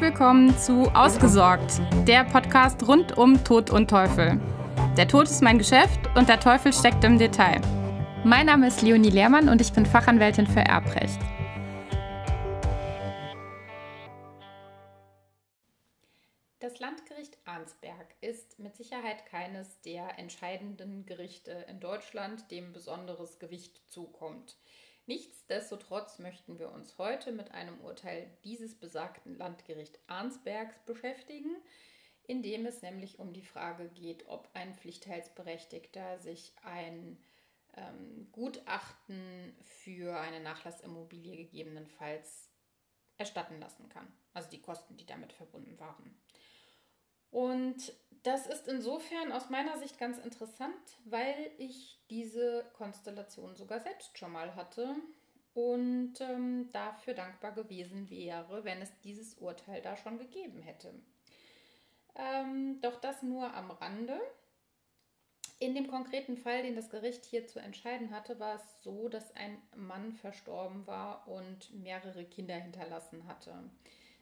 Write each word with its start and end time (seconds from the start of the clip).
Willkommen 0.00 0.56
zu 0.56 0.82
Ausgesorgt, 0.94 1.80
der 2.06 2.22
Podcast 2.22 2.86
rund 2.86 3.18
um 3.18 3.42
Tod 3.42 3.70
und 3.70 3.90
Teufel. 3.90 4.40
Der 4.96 5.08
Tod 5.08 5.24
ist 5.24 5.42
mein 5.42 5.58
Geschäft 5.58 5.98
und 6.14 6.28
der 6.28 6.38
Teufel 6.38 6.72
steckt 6.72 7.02
im 7.02 7.18
Detail. 7.18 7.60
Mein 8.22 8.46
Name 8.46 8.68
ist 8.68 8.80
Leonie 8.82 9.10
Lehrmann 9.10 9.48
und 9.48 9.60
ich 9.60 9.72
bin 9.72 9.84
Fachanwältin 9.84 10.46
für 10.46 10.60
Erbrecht. 10.60 11.18
Das 16.60 16.78
Landgericht 16.78 17.36
Arnsberg 17.44 18.14
ist 18.20 18.60
mit 18.60 18.76
Sicherheit 18.76 19.26
keines 19.26 19.80
der 19.80 20.16
entscheidenden 20.16 21.06
Gerichte 21.06 21.66
in 21.68 21.80
Deutschland, 21.80 22.52
dem 22.52 22.72
besonderes 22.72 23.40
Gewicht 23.40 23.82
zukommt. 23.90 24.58
Nichtsdestotrotz 25.08 26.18
möchten 26.18 26.58
wir 26.58 26.70
uns 26.70 26.98
heute 26.98 27.32
mit 27.32 27.52
einem 27.52 27.80
Urteil 27.80 28.30
dieses 28.44 28.74
besagten 28.74 29.38
Landgericht 29.38 29.98
Arnsbergs 30.06 30.78
beschäftigen, 30.84 31.56
in 32.24 32.42
dem 32.42 32.66
es 32.66 32.82
nämlich 32.82 33.18
um 33.18 33.32
die 33.32 33.42
Frage 33.42 33.88
geht, 33.88 34.28
ob 34.28 34.50
ein 34.52 34.74
Pflichtheitsberechtigter 34.74 36.18
sich 36.18 36.52
ein 36.62 37.16
ähm, 37.74 38.28
Gutachten 38.32 39.56
für 39.62 40.20
eine 40.20 40.40
Nachlassimmobilie 40.40 41.38
gegebenenfalls 41.38 42.50
erstatten 43.16 43.58
lassen 43.60 43.88
kann. 43.88 44.12
Also 44.34 44.50
die 44.50 44.60
Kosten, 44.60 44.98
die 44.98 45.06
damit 45.06 45.32
verbunden 45.32 45.80
waren. 45.80 46.20
Und 47.30 47.92
das 48.22 48.46
ist 48.46 48.68
insofern 48.68 49.32
aus 49.32 49.50
meiner 49.50 49.78
Sicht 49.78 49.98
ganz 49.98 50.18
interessant, 50.18 50.74
weil 51.04 51.50
ich 51.58 51.98
diese 52.10 52.64
Konstellation 52.74 53.56
sogar 53.56 53.80
selbst 53.80 54.16
schon 54.18 54.32
mal 54.32 54.54
hatte 54.54 54.96
und 55.54 56.20
ähm, 56.20 56.70
dafür 56.72 57.14
dankbar 57.14 57.52
gewesen 57.52 58.10
wäre, 58.10 58.64
wenn 58.64 58.80
es 58.80 58.90
dieses 59.02 59.34
Urteil 59.34 59.82
da 59.82 59.96
schon 59.96 60.18
gegeben 60.18 60.62
hätte. 60.62 60.94
Ähm, 62.16 62.80
doch 62.80 63.00
das 63.00 63.22
nur 63.22 63.54
am 63.54 63.70
Rande. 63.70 64.20
In 65.60 65.74
dem 65.74 65.88
konkreten 65.88 66.36
Fall, 66.36 66.62
den 66.62 66.76
das 66.76 66.90
Gericht 66.90 67.24
hier 67.24 67.46
zu 67.48 67.58
entscheiden 67.58 68.12
hatte, 68.12 68.38
war 68.38 68.56
es 68.56 68.82
so, 68.82 69.08
dass 69.08 69.34
ein 69.34 69.60
Mann 69.74 70.12
verstorben 70.12 70.86
war 70.86 71.26
und 71.26 71.72
mehrere 71.74 72.24
Kinder 72.24 72.54
hinterlassen 72.54 73.26
hatte. 73.26 73.54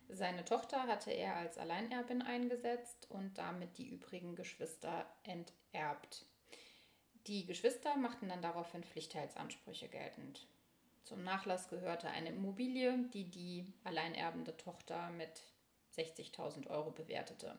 Seine 0.08 0.44
Tochter 0.44 0.84
hatte 0.86 1.10
er 1.10 1.36
als 1.36 1.58
Alleinerbin 1.58 2.22
eingesetzt 2.22 3.10
und 3.10 3.36
damit 3.38 3.76
die 3.78 3.88
übrigen 3.88 4.36
Geschwister 4.36 5.06
enterbt. 5.24 6.26
Die 7.26 7.44
Geschwister 7.44 7.96
machten 7.96 8.28
dann 8.28 8.40
daraufhin 8.40 8.84
Pflichtheitsansprüche 8.84 9.88
geltend. 9.88 10.46
Zum 11.02 11.24
Nachlass 11.24 11.68
gehörte 11.68 12.08
eine 12.08 12.30
Immobilie, 12.30 12.98
die 13.12 13.30
die 13.30 13.72
alleinerbende 13.84 14.56
Tochter 14.56 15.10
mit 15.10 15.42
60.000 15.96 16.68
Euro 16.68 16.90
bewertete. 16.90 17.58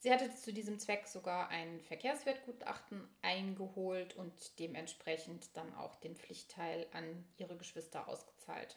Sie 0.00 0.12
hatte 0.12 0.32
zu 0.32 0.52
diesem 0.52 0.78
Zweck 0.78 1.08
sogar 1.08 1.48
ein 1.48 1.80
Verkehrswertgutachten 1.80 3.08
eingeholt 3.20 4.14
und 4.14 4.58
dementsprechend 4.60 5.56
dann 5.56 5.74
auch 5.74 5.96
den 5.96 6.14
Pflichtteil 6.14 6.86
an 6.92 7.24
ihre 7.36 7.56
Geschwister 7.56 8.06
ausgezahlt. 8.06 8.76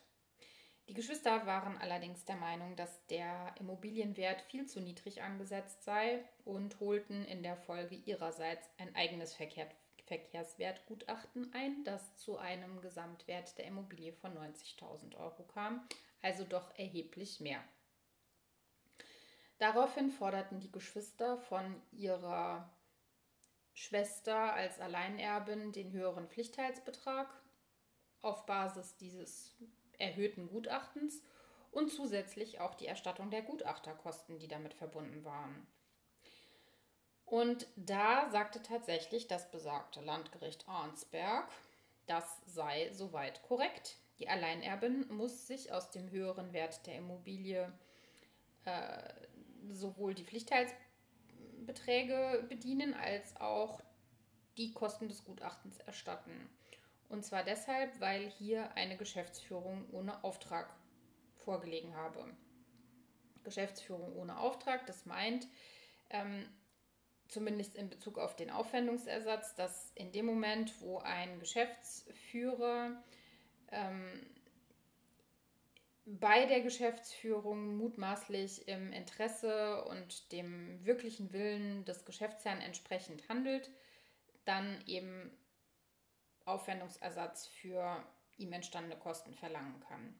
Die 0.87 0.93
Geschwister 0.93 1.45
waren 1.45 1.77
allerdings 1.77 2.25
der 2.25 2.35
Meinung, 2.35 2.75
dass 2.75 3.05
der 3.07 3.55
Immobilienwert 3.59 4.41
viel 4.41 4.65
zu 4.65 4.81
niedrig 4.81 5.21
angesetzt 5.21 5.83
sei 5.83 6.23
und 6.43 6.79
holten 6.79 7.23
in 7.25 7.43
der 7.43 7.55
Folge 7.55 7.95
ihrerseits 7.95 8.69
ein 8.77 8.95
eigenes 8.95 9.33
Verkehr 9.33 9.69
Verkehrswertgutachten 10.11 11.53
ein, 11.53 11.85
das 11.85 12.17
zu 12.17 12.37
einem 12.37 12.81
Gesamtwert 12.81 13.57
der 13.57 13.65
Immobilie 13.65 14.11
von 14.11 14.37
90.000 14.37 15.15
Euro 15.15 15.43
kam, 15.43 15.87
also 16.21 16.43
doch 16.43 16.77
erheblich 16.77 17.39
mehr. 17.39 17.63
Daraufhin 19.57 20.11
forderten 20.11 20.59
die 20.59 20.71
Geschwister 20.71 21.37
von 21.37 21.81
ihrer 21.91 22.69
Schwester 23.73 24.53
als 24.53 24.81
Alleinerbin 24.81 25.71
den 25.71 25.93
höheren 25.93 26.27
Pflichtteilsbetrag 26.27 27.29
auf 28.21 28.45
Basis 28.45 28.97
dieses 28.97 29.55
erhöhten 30.01 30.49
Gutachtens 30.49 31.21
und 31.71 31.89
zusätzlich 31.89 32.59
auch 32.59 32.75
die 32.75 32.87
Erstattung 32.87 33.31
der 33.31 33.41
Gutachterkosten, 33.41 34.39
die 34.39 34.47
damit 34.47 34.73
verbunden 34.73 35.23
waren. 35.23 35.67
Und 37.25 37.67
da 37.77 38.29
sagte 38.29 38.61
tatsächlich 38.61 39.27
das 39.27 39.49
besagte 39.51 40.01
Landgericht 40.01 40.67
Arnsberg, 40.67 41.47
das 42.05 42.41
sei 42.45 42.89
soweit 42.91 43.41
korrekt. 43.43 43.95
Die 44.19 44.27
Alleinerbin 44.27 45.07
muss 45.07 45.47
sich 45.47 45.71
aus 45.71 45.91
dem 45.91 46.11
höheren 46.11 46.51
Wert 46.51 46.85
der 46.85 46.95
Immobilie 46.95 47.71
äh, 48.65 49.13
sowohl 49.69 50.13
die 50.13 50.25
Pflichtteilsbeträge 50.25 52.45
bedienen 52.49 52.93
als 52.93 53.37
auch 53.37 53.79
die 54.57 54.73
Kosten 54.73 55.07
des 55.07 55.23
Gutachtens 55.23 55.77
erstatten. 55.79 56.49
Und 57.11 57.25
zwar 57.25 57.43
deshalb, 57.43 57.99
weil 57.99 58.29
hier 58.29 58.73
eine 58.75 58.95
Geschäftsführung 58.95 59.85
ohne 59.91 60.23
Auftrag 60.23 60.73
vorgelegen 61.39 61.93
habe. 61.93 62.25
Geschäftsführung 63.43 64.15
ohne 64.15 64.39
Auftrag, 64.39 64.85
das 64.85 65.05
meint, 65.05 65.45
ähm, 66.09 66.47
zumindest 67.27 67.75
in 67.75 67.89
Bezug 67.89 68.17
auf 68.17 68.37
den 68.37 68.49
Aufwendungsersatz, 68.49 69.55
dass 69.55 69.91
in 69.95 70.13
dem 70.13 70.25
Moment, 70.25 70.79
wo 70.79 70.99
ein 70.99 71.37
Geschäftsführer 71.41 73.03
ähm, 73.73 74.25
bei 76.05 76.45
der 76.45 76.61
Geschäftsführung 76.61 77.75
mutmaßlich 77.75 78.69
im 78.69 78.93
Interesse 78.93 79.83
und 79.83 80.31
dem 80.31 80.79
wirklichen 80.85 81.33
Willen 81.33 81.83
des 81.83 82.05
Geschäftsherrn 82.05 82.61
entsprechend 82.61 83.27
handelt, 83.27 83.69
dann 84.45 84.81
eben 84.87 85.37
Aufwendungsersatz 86.45 87.47
für 87.47 88.03
ihm 88.37 88.53
entstandene 88.53 88.97
Kosten 88.97 89.33
verlangen 89.33 89.79
kann. 89.81 90.19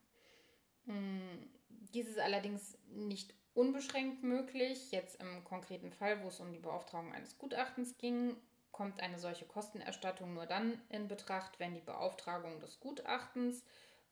Hm, 0.86 1.50
dies 1.94 2.08
ist 2.08 2.20
allerdings 2.20 2.78
nicht 2.88 3.34
unbeschränkt 3.54 4.24
möglich. 4.24 4.92
Jetzt 4.92 5.22
im 5.22 5.44
konkreten 5.44 5.92
Fall, 5.92 6.24
wo 6.24 6.28
es 6.28 6.40
um 6.40 6.52
die 6.52 6.60
Beauftragung 6.60 7.14
eines 7.14 7.38
Gutachtens 7.38 7.98
ging, 7.98 8.36
kommt 8.72 9.02
eine 9.02 9.20
solche 9.20 9.46
Kostenerstattung 9.46 10.34
nur 10.34 10.46
dann 10.46 10.82
in 10.90 11.08
Betracht, 11.08 11.60
wenn 11.60 11.74
die 11.74 11.82
Beauftragung 11.82 12.60
des 12.60 12.80
Gutachtens 12.80 13.64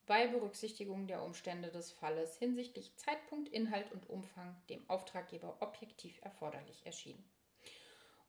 bei 0.06 0.28
Berücksichtigung 0.28 1.08
der 1.08 1.24
Umstände 1.24 1.70
des 1.70 1.92
Falles 1.92 2.36
hinsichtlich 2.38 2.96
Zeitpunkt, 2.98 3.48
Inhalt 3.50 3.92
und 3.92 4.10
Umfang 4.10 4.56
dem 4.70 4.88
Auftraggeber 4.90 5.58
objektiv 5.60 6.20
erforderlich 6.24 6.86
erschien. 6.86 7.24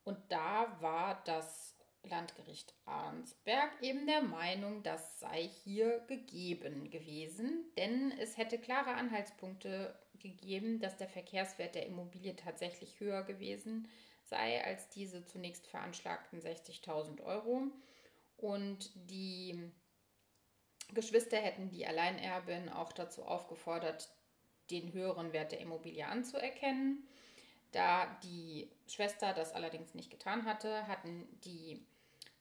Und 0.05 0.19
da 0.29 0.77
war 0.81 1.23
das 1.25 1.75
Landgericht 2.03 2.75
Arnsberg 2.87 3.71
eben 3.83 4.06
der 4.06 4.22
Meinung, 4.22 4.83
das 4.83 5.21
sei 5.21 5.49
hier 5.65 6.00
gegeben 6.09 6.91
gewesen, 6.91 7.65
denn 7.77 8.12
es 8.19 8.37
hätte 8.37 8.59
klare 8.59 8.94
Anhaltspunkte 8.94 9.99
gegeben, 10.19 10.81
dass 10.81 10.97
der 10.97 11.09
Verkehrswert 11.09 11.75
der 11.75 11.87
Immobilie 11.87 12.37
tatsächlich 12.37 13.00
höher 13.00 13.22
gewesen 13.22 13.89
sei 14.31 14.65
als 14.65 14.89
diese 14.89 15.27
zunächst 15.27 15.66
veranschlagten 15.66 16.41
60.000 16.41 17.22
Euro. 17.22 17.65
Und 18.37 18.91
die 18.94 19.71
Geschwister 20.94 21.37
hätten 21.37 21.69
die 21.69 21.87
Alleinerbin 21.87 22.71
auch 22.71 22.93
dazu 22.93 23.25
aufgefordert, 23.25 24.09
den 24.71 24.93
höheren 24.93 25.33
Wert 25.33 25.53
der 25.53 25.60
Immobilie 25.60 26.06
anzuerkennen. 26.06 27.06
Da 27.73 28.07
die 28.25 28.71
Schwester 28.87 29.33
das 29.33 29.53
allerdings 29.53 29.95
nicht 29.95 30.11
getan 30.11 30.45
hatte, 30.45 30.87
hatten 30.89 31.29
die 31.45 31.85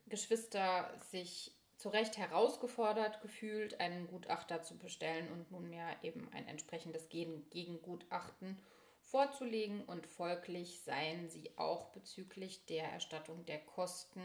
Geschwister 0.08 0.92
sich 1.12 1.52
zu 1.78 1.90
Recht 1.90 2.18
herausgefordert 2.18 3.22
gefühlt, 3.22 3.80
einen 3.80 4.08
Gutachter 4.08 4.64
zu 4.64 4.78
bestellen 4.78 5.32
und 5.32 5.52
nunmehr 5.52 5.96
eben 6.04 6.28
ein 6.34 6.48
entsprechendes 6.48 7.08
Gegengutachten 7.10 8.60
vorzulegen 9.02 9.86
und 9.86 10.06
folglich 10.06 10.82
seien 10.82 11.30
sie 11.30 11.52
auch 11.58 11.88
bezüglich 11.90 12.66
der 12.66 12.84
Erstattung 12.92 13.46
der 13.46 13.60
Kosten 13.60 14.22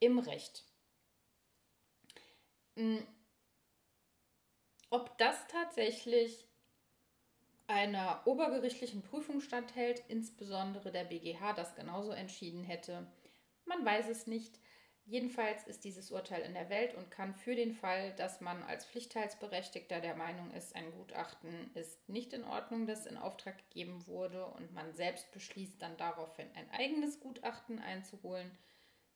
im 0.00 0.18
Recht. 0.18 0.64
Hm. 2.76 3.06
Ob 4.90 5.16
das 5.18 5.46
tatsächlich 5.48 6.46
einer 7.66 8.22
obergerichtlichen 8.26 9.02
Prüfung 9.02 9.40
standhält, 9.40 10.02
insbesondere 10.08 10.92
der 10.92 11.04
BGH 11.04 11.54
das 11.54 11.74
genauso 11.74 12.10
entschieden 12.12 12.64
hätte, 12.64 13.06
man 13.64 13.84
weiß 13.84 14.08
es 14.08 14.26
nicht. 14.26 14.58
Jedenfalls 15.06 15.66
ist 15.66 15.84
dieses 15.84 16.10
Urteil 16.10 16.42
in 16.42 16.54
der 16.54 16.70
Welt 16.70 16.94
und 16.94 17.10
kann 17.10 17.34
für 17.34 17.54
den 17.54 17.72
Fall, 17.72 18.14
dass 18.16 18.40
man 18.40 18.62
als 18.62 18.86
Pflichtteilsberechtigter 18.86 20.00
der 20.00 20.16
Meinung 20.16 20.50
ist, 20.52 20.74
ein 20.74 20.92
Gutachten 20.92 21.70
ist 21.74 22.08
nicht 22.08 22.32
in 22.32 22.44
Ordnung, 22.44 22.86
das 22.86 23.04
in 23.04 23.18
Auftrag 23.18 23.58
gegeben 23.58 24.06
wurde 24.06 24.46
und 24.46 24.72
man 24.72 24.94
selbst 24.94 25.30
beschließt, 25.32 25.80
dann 25.80 25.98
daraufhin 25.98 26.48
ein 26.54 26.70
eigenes 26.70 27.20
Gutachten 27.20 27.80
einzuholen, 27.80 28.50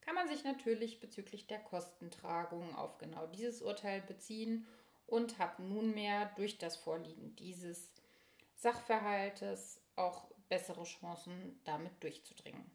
kann 0.03 0.15
man 0.15 0.29
sich 0.29 0.45
natürlich 0.45 1.01
bezüglich 1.01 1.47
der 1.47 1.59
Kostentragung 1.59 2.75
auf 2.75 2.99
genau 2.99 3.27
dieses 3.27 3.63
Urteil 3.63 4.03
beziehen 4.03 4.67
und 5.07 5.39
hat 5.39 5.59
nunmehr 5.59 6.31
durch 6.37 6.59
das 6.59 6.77
Vorliegen 6.77 7.35
dieses 7.37 7.91
Sachverhaltes 8.59 9.81
auch 9.97 10.31
bessere 10.49 10.85
Chancen, 10.85 11.61
damit 11.65 12.03
durchzudringen. 12.03 12.71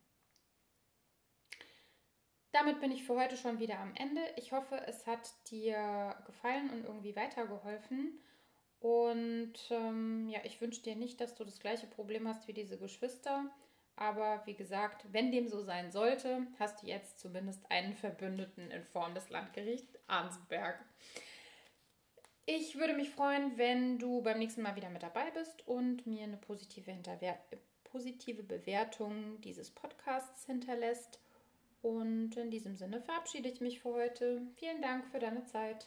Damit 2.51 2.79
bin 2.79 2.91
ich 2.91 3.03
für 3.03 3.15
heute 3.15 3.35
schon 3.35 3.59
wieder 3.59 3.79
am 3.79 3.95
Ende. 3.95 4.21
Ich 4.37 4.51
hoffe, 4.51 4.81
es 4.87 5.07
hat 5.07 5.33
dir 5.49 6.15
gefallen 6.25 6.69
und 6.69 6.85
irgendwie 6.85 7.15
weitergeholfen. 7.15 8.19
Und 8.79 9.53
ähm, 9.71 10.29
ja, 10.29 10.39
ich 10.43 10.61
wünsche 10.61 10.83
dir 10.83 10.95
nicht, 10.95 11.19
dass 11.19 11.35
du 11.35 11.43
das 11.43 11.59
gleiche 11.59 11.87
Problem 11.87 12.27
hast 12.27 12.47
wie 12.47 12.53
diese 12.53 12.77
Geschwister. 12.77 13.49
Aber 13.95 14.41
wie 14.45 14.53
gesagt, 14.53 15.05
wenn 15.11 15.31
dem 15.31 15.47
so 15.47 15.61
sein 15.61 15.91
sollte, 15.91 16.47
hast 16.59 16.81
du 16.81 16.87
jetzt 16.87 17.19
zumindest 17.19 17.69
einen 17.69 17.93
Verbündeten 17.93 18.71
in 18.71 18.83
Form 18.83 19.15
des 19.15 19.29
Landgerichts 19.29 19.97
Arnsberg. 20.07 20.83
Ich 22.45 22.77
würde 22.77 22.93
mich 22.93 23.09
freuen, 23.09 23.57
wenn 23.57 23.99
du 23.99 24.21
beim 24.21 24.37
nächsten 24.37 24.61
Mal 24.63 24.75
wieder 24.75 24.89
mit 24.89 25.01
dabei 25.01 25.31
bist 25.31 25.65
und 25.65 26.05
mir 26.05 26.23
eine 26.23 26.37
positive, 26.37 26.91
Hinterwer 26.91 27.37
positive 27.85 28.43
Bewertung 28.43 29.39
dieses 29.41 29.71
Podcasts 29.71 30.45
hinterlässt. 30.45 31.19
Und 31.81 32.35
in 32.35 32.49
diesem 32.49 32.75
Sinne 32.75 33.01
verabschiede 33.01 33.49
ich 33.49 33.61
mich 33.61 33.81
für 33.81 33.93
heute. 33.93 34.41
Vielen 34.55 34.81
Dank 34.81 35.05
für 35.07 35.19
deine 35.19 35.45
Zeit. 35.45 35.85